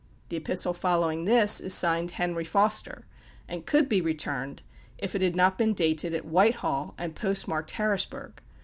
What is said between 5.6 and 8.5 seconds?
dated at "White Hall" and post marked "Harrisburg."